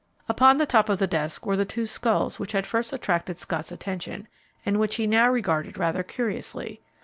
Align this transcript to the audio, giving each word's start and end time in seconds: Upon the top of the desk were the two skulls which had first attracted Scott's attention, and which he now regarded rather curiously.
Upon 0.27 0.57
the 0.57 0.65
top 0.65 0.89
of 0.89 0.97
the 0.97 1.05
desk 1.05 1.45
were 1.45 1.55
the 1.55 1.63
two 1.63 1.85
skulls 1.85 2.39
which 2.39 2.53
had 2.53 2.65
first 2.65 2.91
attracted 2.91 3.37
Scott's 3.37 3.71
attention, 3.71 4.27
and 4.65 4.79
which 4.79 4.95
he 4.95 5.05
now 5.05 5.29
regarded 5.29 5.77
rather 5.77 6.01
curiously. 6.01 6.81